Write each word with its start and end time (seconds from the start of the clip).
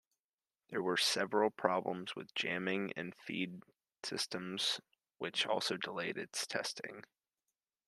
There 0.69 0.81
were 0.81 0.97
several 0.97 1.51
problems 1.51 2.15
with 2.15 2.33
jamming 2.33 2.91
and 2.95 3.13
feed 3.13 3.61
systems, 4.03 4.81
which 5.19 5.45
also 5.45 5.77
delayed 5.77 6.17
its 6.17 6.47
testing. 6.47 7.03